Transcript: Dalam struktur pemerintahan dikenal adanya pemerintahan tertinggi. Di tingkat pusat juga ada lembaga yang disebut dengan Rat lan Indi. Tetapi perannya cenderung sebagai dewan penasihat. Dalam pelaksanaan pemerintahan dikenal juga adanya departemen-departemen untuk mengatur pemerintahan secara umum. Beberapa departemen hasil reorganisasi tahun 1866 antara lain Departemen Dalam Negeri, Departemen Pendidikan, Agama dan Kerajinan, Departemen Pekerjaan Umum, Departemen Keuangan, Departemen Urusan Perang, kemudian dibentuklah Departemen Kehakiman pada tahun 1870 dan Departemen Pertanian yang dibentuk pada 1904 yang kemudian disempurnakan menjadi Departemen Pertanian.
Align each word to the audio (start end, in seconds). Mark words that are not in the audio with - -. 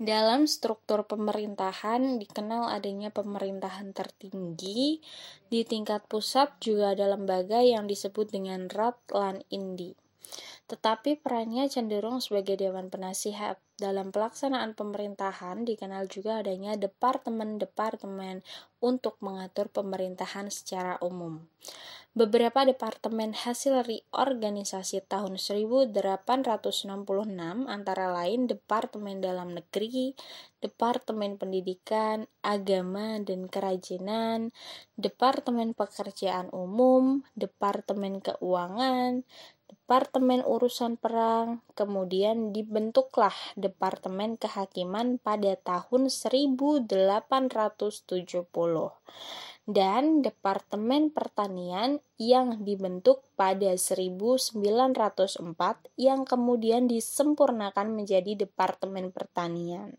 Dalam 0.00 0.48
struktur 0.48 1.04
pemerintahan 1.04 2.16
dikenal 2.16 2.72
adanya 2.72 3.12
pemerintahan 3.12 3.92
tertinggi. 3.92 4.96
Di 5.44 5.60
tingkat 5.68 6.08
pusat 6.08 6.56
juga 6.56 6.96
ada 6.96 7.12
lembaga 7.12 7.60
yang 7.60 7.84
disebut 7.84 8.32
dengan 8.32 8.72
Rat 8.72 8.96
lan 9.12 9.44
Indi. 9.52 9.92
Tetapi 10.70 11.18
perannya 11.18 11.66
cenderung 11.66 12.22
sebagai 12.22 12.54
dewan 12.54 12.88
penasihat. 12.88 13.58
Dalam 13.80 14.12
pelaksanaan 14.12 14.76
pemerintahan 14.76 15.64
dikenal 15.64 16.04
juga 16.06 16.44
adanya 16.44 16.76
departemen-departemen 16.76 18.44
untuk 18.84 19.16
mengatur 19.24 19.72
pemerintahan 19.72 20.52
secara 20.52 21.00
umum. 21.00 21.48
Beberapa 22.10 22.66
departemen 22.66 23.38
hasil 23.38 23.86
reorganisasi 23.86 25.06
tahun 25.06 25.38
1866 25.38 27.06
antara 27.70 28.10
lain 28.10 28.50
Departemen 28.50 29.22
Dalam 29.22 29.54
Negeri, 29.54 30.18
Departemen 30.58 31.38
Pendidikan, 31.38 32.26
Agama 32.42 33.14
dan 33.22 33.46
Kerajinan, 33.46 34.50
Departemen 34.98 35.70
Pekerjaan 35.70 36.50
Umum, 36.50 37.22
Departemen 37.38 38.18
Keuangan, 38.18 39.22
Departemen 39.90 40.46
Urusan 40.46 41.02
Perang, 41.02 41.66
kemudian 41.74 42.54
dibentuklah 42.54 43.34
Departemen 43.58 44.38
Kehakiman 44.38 45.18
pada 45.18 45.58
tahun 45.58 46.06
1870 46.06 47.98
dan 49.66 50.22
Departemen 50.22 51.10
Pertanian 51.10 51.98
yang 52.22 52.62
dibentuk 52.62 53.26
pada 53.34 53.74
1904 53.74 54.62
yang 55.98 56.22
kemudian 56.22 56.86
disempurnakan 56.86 57.90
menjadi 57.90 58.46
Departemen 58.46 59.10
Pertanian. 59.10 59.98